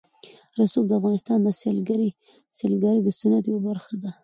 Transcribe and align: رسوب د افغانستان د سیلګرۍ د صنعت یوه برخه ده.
رسوب 0.59 0.85
د 0.87 0.91
افغانستان 0.99 1.39
د 1.43 1.49
سیلګرۍ 2.59 3.01
د 3.03 3.07
صنعت 3.19 3.43
یوه 3.49 3.61
برخه 3.69 3.93
ده. 4.01 4.11